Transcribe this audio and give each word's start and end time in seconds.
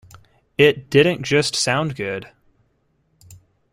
It 0.57 0.89
didn't 0.89 1.21
just 1.21 1.55
sound 1.55 1.95
good. 1.95 2.27